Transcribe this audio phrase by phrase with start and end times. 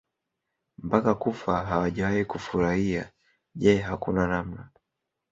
[0.77, 3.11] mpaka kufa hawajawahi kufurahia
[3.55, 4.69] Je hakuna namna